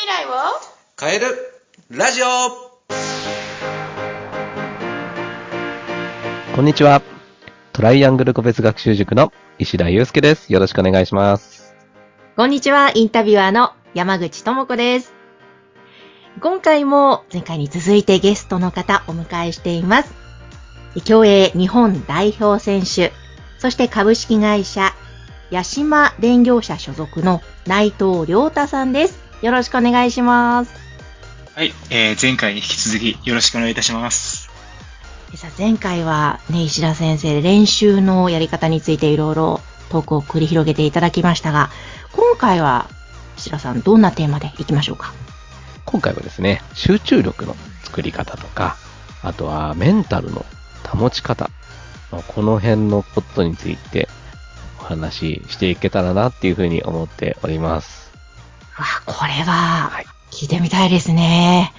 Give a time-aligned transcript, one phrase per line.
[0.00, 0.30] 未来を？
[0.98, 1.26] 変える
[1.90, 2.26] ラジオ
[6.56, 7.02] こんにちは。
[7.74, 10.50] トライアングル個別学習塾の石田祐介です。
[10.54, 11.74] よろしくお願いします。
[12.34, 15.12] こんにちは、インタビュアーの山口智子です。
[16.40, 20.14] 今回も前回に続いてゲストの方お迎えしています。
[21.04, 23.12] 競泳日本代表選手、
[23.58, 24.94] そして株式会社
[25.50, 29.18] 八島電業者所属の内藤良太さんです。
[29.42, 30.72] よろしくお願いします。
[31.56, 34.48] はい、えー、前回に引き続きよろしくお願いいたします。
[35.34, 41.70] さあ前回はね、石田先生、練習のやり方についていろいろトークを繰り広げていただきましたが、
[42.12, 42.88] 今回は
[43.36, 45.12] 石田さんどんなテーマでいきましょうか？
[45.84, 48.76] 今回はですね、集中力の作り方とか、
[49.22, 50.46] あとはメンタルの
[50.86, 51.50] 保ち方、
[52.12, 54.19] まあこの辺のことについてお
[54.90, 58.10] 話ししていけたらなっていうふうに思っております。
[58.76, 61.72] わあ、これは、聞いてみたいですね。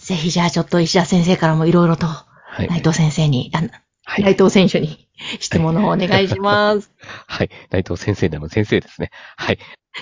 [0.00, 2.26] ぜひじゃあちょっと石田先生からもいろいろと、は
[2.64, 2.68] い。
[2.68, 3.62] 内藤先生に、あ
[4.04, 4.24] はい。
[4.24, 6.90] 内藤選手に質問の方お願いします。
[7.28, 7.50] はい。
[7.70, 9.10] 内藤先生でも先生ですね。
[9.36, 9.58] はい。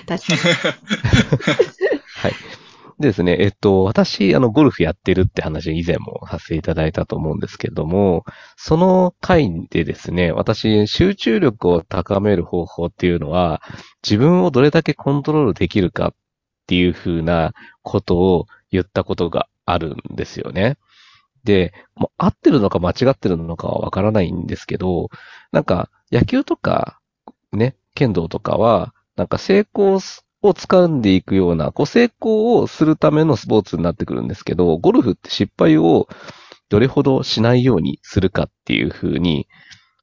[0.07, 0.39] 確かに。
[2.15, 2.33] はい。
[2.99, 8.25] ですね、えっと、私、あの、ゴルフやってるって話以前もさせていただいたと思うんですけども、
[8.57, 13.61] その回でですね、私、集中力を高める方法っていうのは、
[14.03, 16.13] 自分をどれだけコントロールできるかっ
[16.67, 20.77] ていうふうなことを言ったことがあるんですよね。
[21.45, 25.09] で、もう合ってるのか間違ってるのかはわからないんですけど、
[25.53, 26.99] なんか野球とか、
[27.53, 29.99] ね、剣道とかは、なんか成功
[30.41, 36.07] を掴んでいくような、こう成功をするためのスポーツになってくるんですけど、ゴルフって失敗を
[36.69, 39.47] どれほどしないようにするかっていうふうに、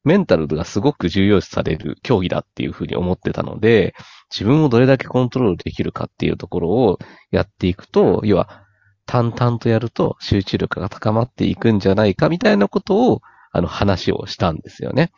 [0.04, 3.94] メンタルがすごく重要視される競技だっていうふうに思ってたので、
[4.30, 6.98] 自分をどれだけコントロールできるかっていうところを
[7.30, 8.62] やっていくと、要は
[9.06, 13.20] 淡々とやると集中力が高まっていくんじゃないかみたいなことを、
[13.52, 15.12] あの話をしたんですよね。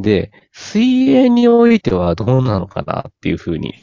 [0.00, 3.74] で、水泳においてはどうなのかなっていうふうに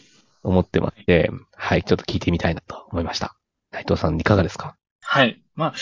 [0.49, 3.35] 思ってまして、はい、ちょっと聞いてみたいなと思いました。
[3.71, 4.75] 内藤さんいかがですか？
[5.01, 5.41] はい。
[5.55, 5.73] まあ、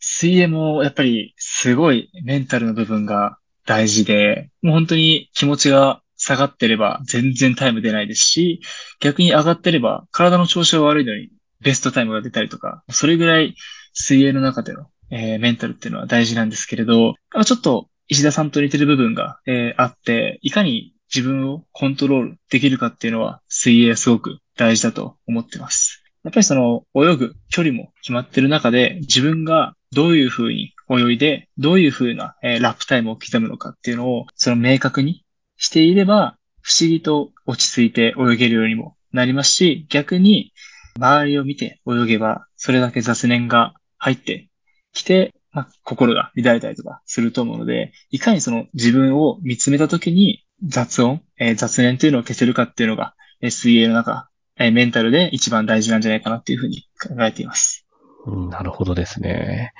[0.00, 8.60] 水泳もやっぱりすごいメンタルの部分が大事で、もう本当に気持ちが下がってれば全然タイム出ないですし、
[9.00, 11.30] 逆に上がってれば体の調子が悪いのに
[11.60, 13.54] ベストタイムが出たりとか、それぐらい
[13.92, 26.04] 水泳の中での、えーメンタルっていうのは大事なんですけれど、まあちょっと石田さんと似てる部分が、えーあって、いかに自分をコントロールできるかっていうのは水泳すごく大事だと思ってます。
[26.22, 35.24] やっぱりその泳ぐ距離も決まってる中で自分がどういう風に泳いで、どういう風な、えラップタイムを刻むのかっていうのをその明確に
[35.56, 40.52] していれば不思議と落ち着いて泳げるようにもなりますし、逆に
[40.96, 44.48] 周りを見て泳げばそれだけ雑念が入って
[44.92, 57.86] きて、まあ、心が乱れたりとかすると思うので、いかにその自分を見つめたときに雑音、えー雑念というのを消せるかっていうのが、水泳の中、えーメンタルで一番大事なんじゃないかなっていうふうに考えています。
[58.26, 59.72] うんなるほどですね。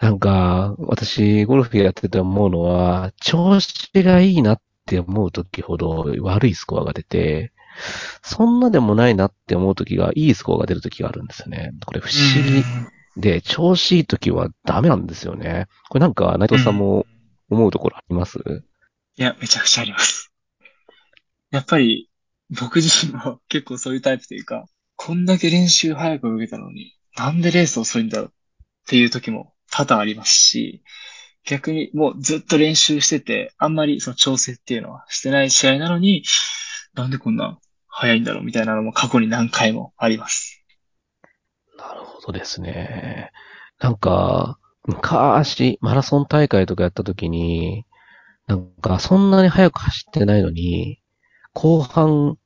[0.00, 7.52] なんか、私、ゴルフやってて思うのは、調子がいいなって思う時ほど悪いスコアが出て、
[8.22, 11.72] そんなでもないなって思う時がいいスコアが出る時があるんですよね。
[11.84, 12.64] これ不思議
[13.20, 15.66] で、調子いい時はダメなんですよね。
[15.88, 17.06] これなんか内藤さんも
[17.50, 18.38] 思うところあります、
[19.16, 20.32] いや、めちゃくちゃあります。
[21.50, 22.07] やっぱり、
[22.50, 24.66] 僕自身も結構そういうタイプというか、
[24.96, 28.30] こんだけ練習早く受けたのに、なんでレース遅いんだろうっ
[28.86, 30.82] ていう時も多々ありますし、
[31.44, 36.24] 逆にもうずっと練習してて、あんまりその調整っていうのはしてない試合なのに、
[36.94, 40.64] なんでこんな早いんだろうみたいなのも過去に何回もあります。
[41.76, 43.30] なるほどですね。
[43.78, 47.86] なんか、昔、マラソン大会とかやった時に、
[48.46, 51.00] なんか、そんなに速く走ってないのに、
[51.54, 52.36] 後半、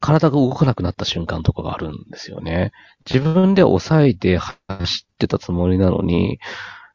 [0.00, 2.72] 体が動かなくなった瞬間とかがあるんですよね。
[3.04, 4.54] 自分で抑えて走
[5.12, 6.38] ってたつもりなのに、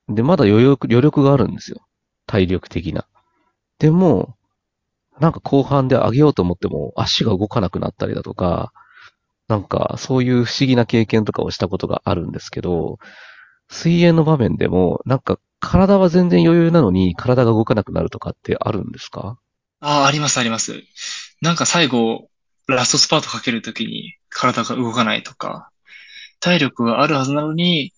[0.09, 1.85] で、まだ余力、余力があるんですよ。
[2.27, 3.05] 体力的な。
[3.79, 4.35] でも、
[5.19, 8.71] なんか後半で上げようと思っても足が動かなくなったりだとか、
[9.47, 12.97] なんかそういう不思議な経験とかをしたことがあるんですけど、
[13.69, 19.37] 水泳の場面でも、なんか体は全然余裕なのに体が動かなくなるとかってあるんですか？
[19.79, 20.83] ああ、ありますあります。
[21.43, 22.29] なんか最後、
[22.69, 25.71] ラストスパートかけるときに体が動かないとか、
[26.39, 27.91] 体力があるはずなのに、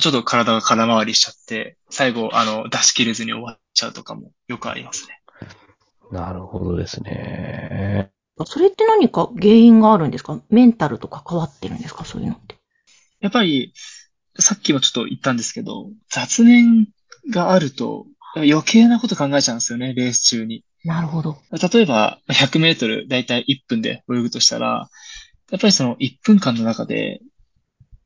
[0.00, 5.20] ちょっと体が空回りしちゃって、最後、あの、出し切れずに終わっちゃうとかもよくありますね。
[6.12, 8.12] なるほどですね。
[8.46, 10.40] それって何か原因があるんですか？
[10.48, 12.04] メンタルと関わってるんですか？
[12.04, 12.56] そういうのって。
[13.18, 13.74] やっぱり、
[14.38, 16.86] さっきもちょっと言ったんですけど、雑念
[17.30, 18.06] があると
[18.36, 20.64] 余計なこと考えちゃうんですよね、レース中に。
[20.84, 21.38] なるほど。
[21.52, 24.88] 例えば、100メートルだいたい1分で泳ぐとしたら、
[25.50, 27.20] やっぱりその1分間の中で、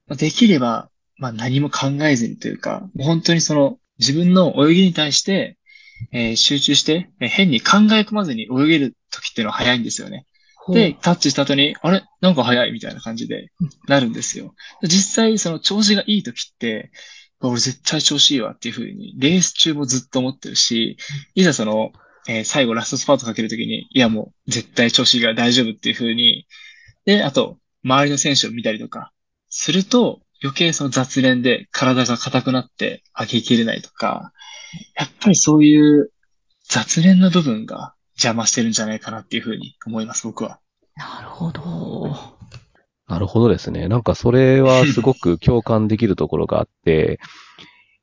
[0.08, 5.56] できれば、まあ何も考えずにというか、もう本当にその自分の泳ぎに対して、
[6.12, 10.26] えー集中して、えー変に考え込まずに泳げる時っていうのは早いんですよね。
[10.74, 12.02] で、タッチした後に、あれ？
[12.20, 13.50] なんか早いみたいな感じで
[13.88, 14.54] なるんですよ。
[14.82, 16.90] 実際、その調子がいい時って、
[17.40, 20.96] 俺絶対調子いいわっていう風に、レース中もずっと思ってるし、
[21.34, 21.92] いざその、
[22.28, 26.46] えー最後ラストスパートかけるときに、いやもう絶対調子いいから大丈夫っていう風に、
[27.04, 29.12] で、あと、周りの選手を見たりとか、
[29.48, 34.32] すると、余計その雑念で体が硬くなって上げきれないとか、
[34.96, 36.10] やっぱりそういう
[36.68, 40.60] 雑念の部分が邪魔してるんじゃないかなっていう風に思います、僕は。
[40.96, 42.36] なるほど。
[43.06, 43.88] なるほどですね。
[43.88, 47.20] なんかそれはすごく 共感できるところがあって、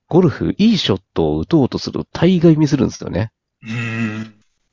[0.08, 3.32] ゴルフ、いいショットを打とうとすると大概ミスるんですよね。
[3.64, 3.93] うーん。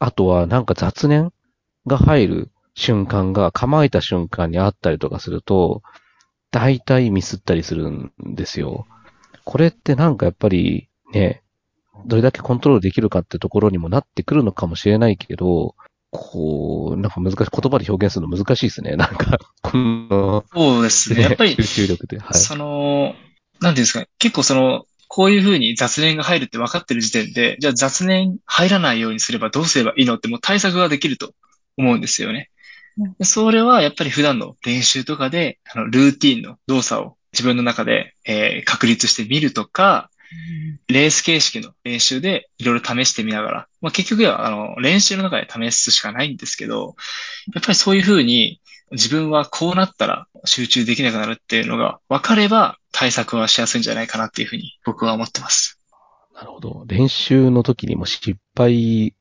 [0.01, 1.33] あとはなんか雑念
[1.87, 5.83] が入る瞬間が構えた瞬間にあったりとかすると、
[6.51, 8.87] 大体ミスったりするんですよ。
[9.45, 11.43] これってなんかやっぱりね、
[12.07, 15.75] どれだけコントロールできるかってところにもなってくるのかもしれないけど、
[16.11, 18.97] こう、なんか難しい、言葉で表現するの難しいですね。
[18.97, 21.23] なんか、この、そうですね。
[21.23, 22.19] やっぱり集、中力で。
[22.19, 22.35] はい。
[22.35, 23.15] その、
[23.61, 24.09] なんていうんですかね。
[24.19, 31.35] 結構その、こういう風に雑念が入るって分かってる時点で、じゃあ雑念入らないようにすればどうすればいいのってもう対策ができると
[31.77, 32.49] 思うんですよね。
[32.97, 40.11] うんでそれはやっぱり普段の練習とかで、あの、ルーティンの動作を自分の中で、えー確立してみるとか、
[40.87, 46.95] レース形式の練習でいろいろ試してみながら、まあ、結局はあの練習の中で試すしかないんですけど、
[47.53, 48.61] やっぱりそういうふうに
[48.93, 55.79] 自分はこうなったら集中できなくなるっていうのが分かれば対策はしやすいんじゃないかなっていうふうに僕は思ってます。
[56.35, 56.85] なるほど。
[56.87, 59.15] 練習の時にも失敗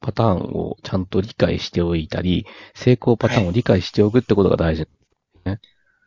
[0.00, 4.86] パターンをちゃんと理解しておいたり、成功パターンを理解しておくってことが大事。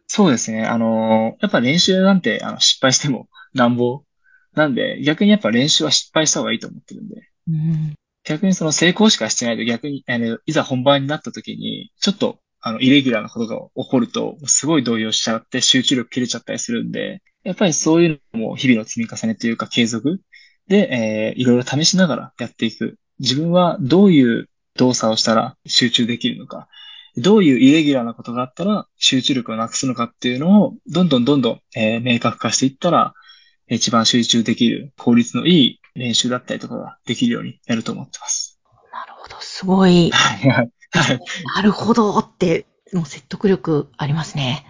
[0.08, 0.66] そうですね。
[0.66, 4.04] あの、やっぱ練習なんてあの失敗してもなんぼ。
[4.54, 7.16] なんで逆にやっぱ練習は失敗した方がいいと思ってるんで。
[7.48, 7.94] うん
[8.26, 20.22] 逆にその成功しかしてないと逆に、あの、いざ本番になった時に、ちょっと、あの、イレギュラーなことが起こると、すごい動揺しちゃって集中力切れちゃったりするんで、やっぱりそういうのも日々の積み重ねというか継続
[20.70, 22.98] で、えー、いろいろ試しながらやっていく。
[23.20, 26.70] 自分はどういう動作をしたら集中できるのか、
[27.18, 33.14] どういうイレギュラーなことがあったら集中力をなくすのかっていうのを、どんどんどんどん、えー明確化していったら、
[33.68, 38.60] 一番集中できる効率のいい練習だったりとかができるようになると思ってます。
[38.92, 39.36] なるほど。
[39.42, 40.12] すごい。
[40.12, 40.70] はいはい。
[40.94, 41.20] はい。
[41.56, 44.66] なるほどって、もう説得力ありますね。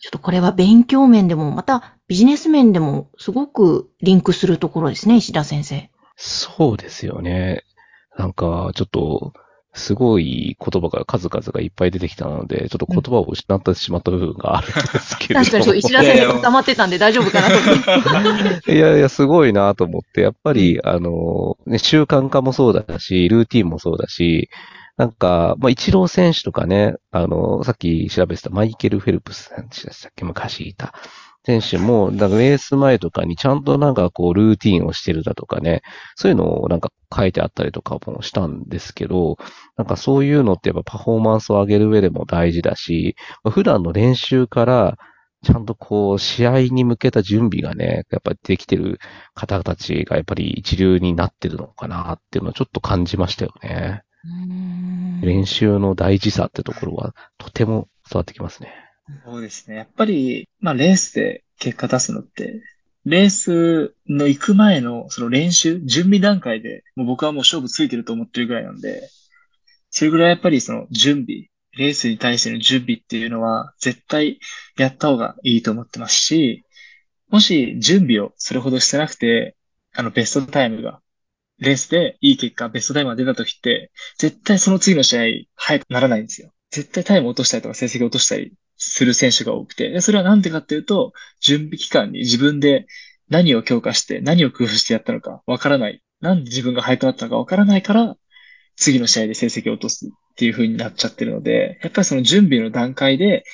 [0.00, 5.90] ちょっとこれは勉強面でも、またビジネス面でもすごくリンクするところですね、石田先生。
[6.16, 7.64] そうですよね。
[8.18, 9.32] なんか、ちょっと、
[9.74, 15.44] すごい言葉が数々がいっぱい出てきたので、ちょっと言葉を失ってしまった部分があるんですけれども。
[15.46, 18.74] 確かにそう、石田先生固まってたんで大丈夫かなと思って。
[18.76, 24.50] いやいや、すごいなと思って、やっぱり、あの、ね、習慣化もそうだし、ルーティンもそうだし、
[24.98, 30.24] なんか、まあ、イチロー選手とかね、あの、さっき調べてたマイケル・フェルプス選手でしたっけ？
[30.24, 30.92] 昔いた。
[31.44, 35.82] 選手も、なんかレース前とかにちゃんとなんかこう、ルーティンをしてるだとかね、
[36.14, 39.38] そういうのをなんか書いてあったりとかもしたんですけど、
[39.76, 43.16] なんかそういうのってやっぱパフォーマンスを上げる上でも大事だし、
[43.50, 44.98] 普段の練習から、
[45.44, 49.00] ちゃんとこう、試合に向けた準備がね、やっぱりできてる
[49.34, 54.02] 方たちがやっぱり一流になってるのかなっていうのをちょっと感じましたよね。
[54.24, 58.72] うーん練習の大事さってところはとても伝わってきますね。
[59.24, 59.76] そうですね。
[59.76, 62.62] やっぱり、まあ、レースで結果出すのって、
[63.04, 69.08] レースの行く前のその練習、準備段階で、もう僕はもう勝負ついてると思ってるぐらいなんで、
[69.90, 74.38] それぐらいやっぱりその準備、レースに対しての準備っていうのは絶対
[74.76, 76.64] やった方がいいと思ってますし、
[77.28, 79.56] もし準備をそれほどしてなくて、
[79.94, 81.00] あのベストタイムが、
[81.62, 85.22] レースでいい結果、ベストタイムが出た時って、絶対その次の試合
[85.54, 86.52] 早くならないんですよ。
[86.70, 92.86] 絶対タイム落としたりとか成績落としたりする選手が多くて、でそれはなんでかっていうと、準備期間に自分で
[93.28, 96.02] 何を強化して、何を工夫してやったのかわからない。
[96.20, 98.16] なんで自分が速くなったのかわからないから、
[98.76, 103.44] 次の試合で成績を落とすっていう風になっちゃってるので、やっぱりその準備の段階で、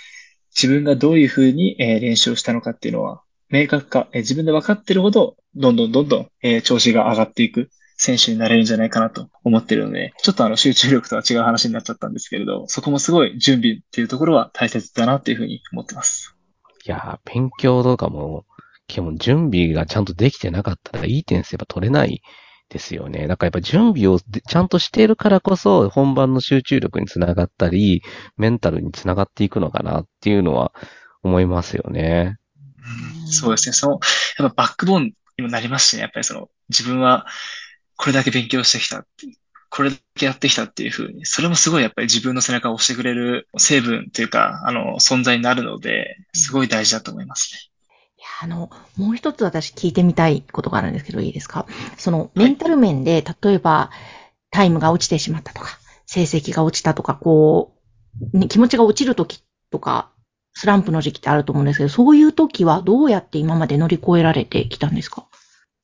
[0.54, 16.36] 自分がどういう風に、練習をしたのかっていうのは、明確化、自分で分かってるほど、どんどんどんどん、調子が上がっていく選手になれるんじゃないかなと思ってるので、ちょっとあの集中力とは違う話になっちゃったんですけれど、そこもすごい準備っていうところは大切だなっていう風に思ってます。
[16.86, 18.46] いやー、勉強とかも、
[18.86, 22.22] 基本準備がちゃんとできてなかったらいい点数やっぱ取れない
[22.70, 23.26] ですよね。
[23.26, 28.02] だからやっぱ準備をちゃんとしているからこそ、本番の集中力につながったり、
[28.36, 30.72] メンタルにつながっていくのかなっていうのは
[31.22, 32.38] 思いますよね。
[33.24, 33.72] うんそうですね。
[33.72, 34.00] その、
[34.38, 36.02] やっぱバックボーンにもなりますしね。
[36.02, 37.26] やっぱりその、自分は
[37.98, 39.36] これだけ勉強してきたっていう
[39.70, 47.58] これだけやってきたっていうふうに、それもすごいやっぱり自分の背中を押してくれる成分というか、あの、存在になるので、すごい大事だと思いますね。
[48.16, 51.66] いや、あの、もう一つ私聞いてみたいことがあるんですけど、いいですか？
[51.98, 53.90] その、メンタル面で、例えば、
[54.50, 57.76] タイムが落ちてしまったとか、成績が落ちたとか、こ
[58.32, 60.10] う、ね気持ちが落ちるときとか、
[60.54, 65.26] スランプの時期ってあると思うんですけど、そういう時はどうやって今まで乗り越えられてきたんですか？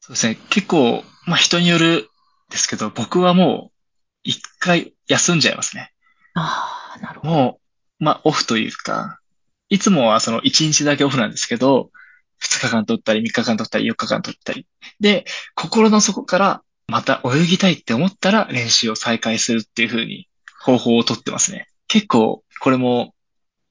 [0.01, 0.39] そうですね。
[0.49, 2.09] 結構、まあ人による
[2.51, 3.75] ですけど、僕はもう、
[4.23, 5.93] 一回休んじゃいますね。
[6.35, 7.35] ああ、なるほど。
[7.35, 7.61] も
[8.01, 9.21] う、まあオフというか、
[9.69, 11.91] いつもはその一日だけオフなんですけど、
[12.39, 14.67] 二日間取ったり、三日間取ったり、四日間取ったり。
[15.01, 20.29] で、心の底からまた泳ぎたいって思ったら練習を再開するっていう風に
[20.61, 21.69] 方法をとってますね。
[21.89, 23.15] 結構、これも、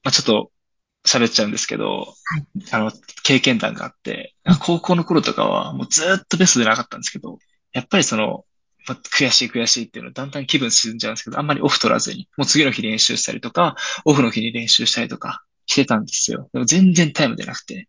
[0.02, 0.50] まあちょっと
[1.06, 2.14] 喋っちゃうんですけど、
[2.70, 2.92] あの、
[3.22, 7.38] 経験談があって、高校の頃とかはもうずーっとベストでなかったんですけど、
[7.72, 8.44] やっぱりその、
[8.86, 16.48] まあ悔しい悔しいっていうのだんだん気分沈んじゃうんですけど、あんまりオフ取らずに、もう次の日練習したりとか、オフの日に練習したりとかしてたんですよ。
[16.52, 17.88] でも全然タイム出なくて。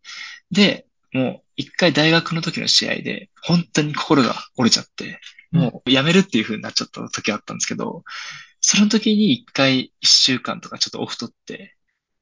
[0.52, 5.20] で、もう一回大学の時の試合で、本当に心が折れちゃって、
[5.52, 8.04] もうやめるっていう風になっちゃった時あったんですけど、
[8.60, 11.75] その時に一回一週間とかちょっとオフ取って、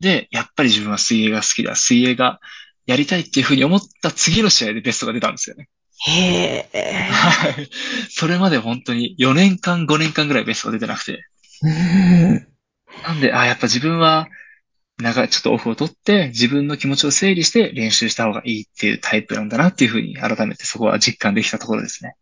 [0.03, 2.39] で、やっぱり自分は水泳が好きだ、水泳が
[2.86, 5.69] やりたいっていう風に思った次の試合でベストが出たんですよね。
[6.05, 7.10] へえ。
[7.10, 7.69] はい。
[8.10, 11.24] それまで本当に4年間、5年間ぐらいベストが出てなくて。
[11.62, 12.48] うん。
[13.03, 14.27] なんで、あ、やっぱ自分は、
[14.98, 22.15] 長い、ちょっとオフを取って、自分の気持ちを整理して練習した方がいいっていうタイプなんだなっていうふうに改めてそこは実感できたところですね。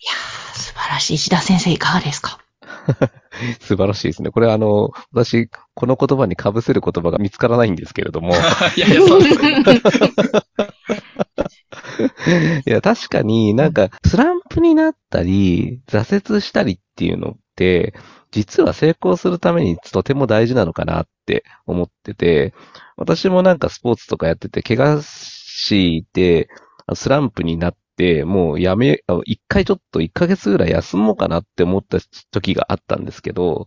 [0.00, 1.14] いやー素晴らしい。
[1.14, 2.40] 石田先生いかがですか？
[3.60, 4.30] 素晴らしいですね。
[4.30, 8.34] これあの、私、この言葉に被せる言葉が見つからないんですけれども、
[8.76, 9.62] いやいや、そうですね。
[12.66, 17.94] いや、確かになんか、スランプになったり、挫折したりっていうのって、
[18.32, 22.54] 実は成功するためにとても大事なのかなって思ってて、
[22.96, 26.48] 私もなんかスポーツとかやってて、怪我して、
[26.94, 27.78] スランプになって、
[28.24, 31.98] もうやめ、一回ちょっと一ヶ月ぐらい休もうかなって思った
[32.30, 33.66] 時があったんですけど、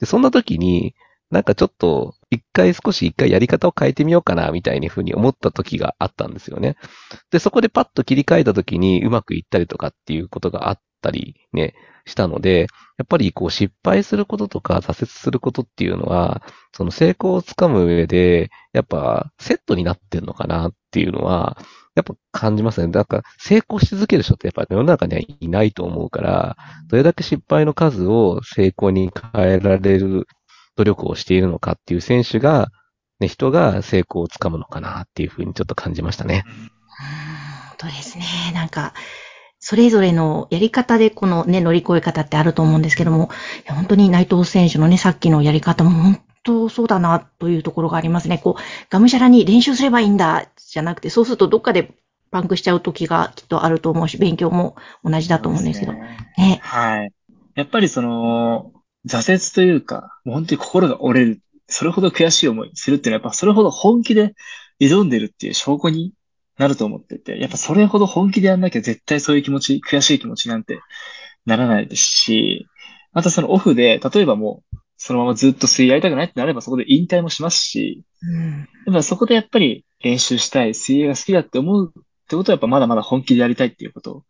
[0.00, 0.94] でそんな時に、
[1.30, 6.76] なんかちょっと、一回少し一回やり方を変えてみようかな、みたいにふうに思った時があったんですよね。
[7.30, 12.66] で、そこでパッと切り替えた時にうまくいったりとかっていうことがあったりね、したので、
[12.98, 21.56] やっぱりこう失敗することとか挫折することっていうのは、その成功をつかむ上で、やっぱセットになってんのかなっていうのは、
[21.94, 22.92] やっぱ感じますね。
[22.92, 26.56] だから成功し続ける人ってやっぱ世の中にはいないと思うから、
[26.88, 30.26] どれだけ失敗の数を成功に変えられる
[30.76, 32.70] 努力をしているのかっていう選手が、
[33.18, 36.44] ね、人が成功をつかむのかなっていうふうにちょっと感じましたね。
[36.46, 36.80] うん
[37.80, 38.24] 本当ですね。
[38.54, 38.92] なんか、
[39.58, 43.30] それぞれのやり方でこのね、乗り越え方ってあると思うんですけども、
[43.66, 48.38] 本当に内藤選手のね、さっきのやり方も本当そうだなというところがありますね。
[48.38, 51.94] こう、がむしゃらに練習すればいいんだ、じゃなくて、そうするとどっかで
[52.30, 55.92] パンクしちゃう時がきっとあると思うし、勉強も同じだと思うんですけど。
[55.92, 56.60] ねね。
[56.62, 57.12] はい。
[57.54, 58.72] やっぱりその、
[59.06, 61.40] 挫折というか、もう本当に心が折れる。
[61.66, 64.34] それほど悔しい思いするっていうのは、やっぱそれほど本気で
[64.80, 66.12] 挑んでるっていう証拠に
[66.58, 70.80] なると思ってて、やっぱそれほど本気でやんなきゃ絶対そういう気持ち、悔しい気持ちなんて
[71.46, 72.66] ならないですし、
[73.12, 78.68] またそのオフで、例えばもう、そのままずっと水泳やりたくないってなればそこで引退もしますし、うん。
[78.86, 84.24] やっぱそこでやっぱり練習したい、水泳が好きだって思うってことはやっぱまだまだ本気でやりたいっていうこと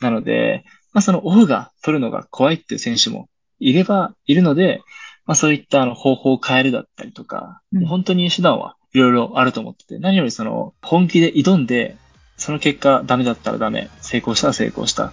[0.00, 4.80] なので、まあそのオフが取るのが怖いっていう選手もいればいるので、
[5.26, 11.98] まあそういったあの方法を変えるだったりとか、うん本当に手段はいろいろあると思ってて、何よりその本気で挑んで、
[12.38, 15.12] その結果ダメだったらダメ、成功したら成功した。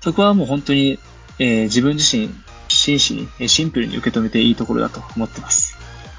[0.00, 1.00] そこはもう本当に、
[1.40, 2.30] えー自分自身、
[2.76, 5.76] 真摯に、えーシンプルに受け止めていいところだと思ってます。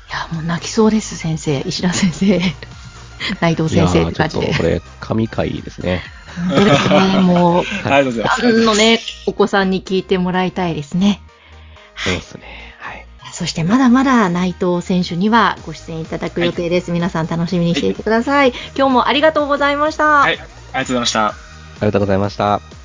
[0.09, 1.61] いや、もう泣きそうです、先生。
[1.61, 2.41] 石田先生。
[3.41, 4.53] 内藤先生っーちょっとて感じで。
[4.57, 6.03] これ、神回ですね。
[6.49, 6.97] 本当ですね。
[7.21, 8.65] もう、ありがとうございます。
[8.65, 11.21] のね、お子さんに聞いてもらいたいですね。
[11.97, 12.75] そうですね。
[12.79, 13.05] はい。
[13.31, 16.91] そしてまだまだ内藤選手にはご出演いただく予定です。
[16.91, 18.53] 皆さん楽しみにしていてください。
[18.77, 20.19] 今日もありがとうございました。
[20.19, 20.49] はい、ありがと
[20.81, 21.25] うございました。
[21.27, 21.33] あ
[21.81, 22.84] りがとうございました。